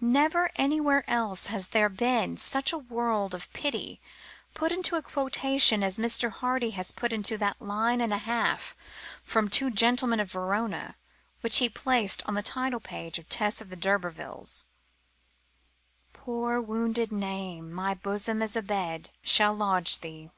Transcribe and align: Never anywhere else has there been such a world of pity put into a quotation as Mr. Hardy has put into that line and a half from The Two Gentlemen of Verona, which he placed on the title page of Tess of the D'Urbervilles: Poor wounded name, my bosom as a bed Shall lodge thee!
Never 0.00 0.50
anywhere 0.56 1.04
else 1.10 1.48
has 1.48 1.68
there 1.68 1.90
been 1.90 2.38
such 2.38 2.72
a 2.72 2.78
world 2.78 3.34
of 3.34 3.52
pity 3.52 4.00
put 4.54 4.72
into 4.72 4.96
a 4.96 5.02
quotation 5.02 5.82
as 5.82 5.98
Mr. 5.98 6.32
Hardy 6.32 6.70
has 6.70 6.90
put 6.90 7.12
into 7.12 7.36
that 7.36 7.60
line 7.60 8.00
and 8.00 8.10
a 8.10 8.16
half 8.16 8.74
from 9.24 9.44
The 9.44 9.50
Two 9.50 9.70
Gentlemen 9.70 10.20
of 10.20 10.32
Verona, 10.32 10.96
which 11.42 11.58
he 11.58 11.68
placed 11.68 12.22
on 12.24 12.32
the 12.32 12.40
title 12.42 12.80
page 12.80 13.18
of 13.18 13.28
Tess 13.28 13.60
of 13.60 13.68
the 13.68 13.76
D'Urbervilles: 13.76 14.64
Poor 16.14 16.62
wounded 16.62 17.12
name, 17.12 17.70
my 17.70 17.92
bosom 17.92 18.40
as 18.40 18.56
a 18.56 18.62
bed 18.62 19.10
Shall 19.20 19.52
lodge 19.52 19.98
thee! 19.98 20.30